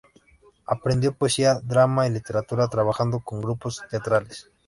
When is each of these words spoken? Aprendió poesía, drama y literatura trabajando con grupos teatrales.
Aprendió 0.65 1.13
poesía, 1.13 1.59
drama 1.61 2.07
y 2.07 2.09
literatura 2.09 2.67
trabajando 2.69 3.19
con 3.19 3.39
grupos 3.39 3.83
teatrales. 3.87 4.49